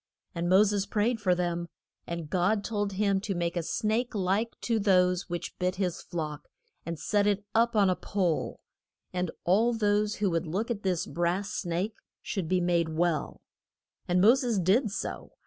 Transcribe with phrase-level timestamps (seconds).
[0.33, 1.67] And Mo ses prayed for them.
[2.07, 6.47] And God told him to make a snake like to those which bit his flock,
[6.83, 8.61] and set it up on a pole.
[9.13, 13.41] And all those who would look at this brass snake should be made well.
[14.09, 15.31] [Illustration: MOS ES ON MOUNT SINAI.] And Mo ses did so.